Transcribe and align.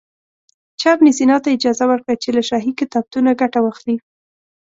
چا 0.79 0.87
ابن 0.95 1.07
سینا 1.17 1.37
ته 1.43 1.49
اجازه 1.55 1.85
ورکړه 1.87 2.15
چې 2.23 2.29
له 2.35 2.41
شاهي 2.49 2.71
کتابتون 2.81 3.25
ګټه 3.41 3.59
واخلي. 3.61 3.97